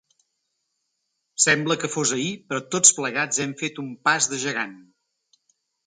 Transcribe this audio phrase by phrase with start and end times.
[1.45, 4.79] Sembla que fos ahir, però tots plegats hem fet un pas de gegant.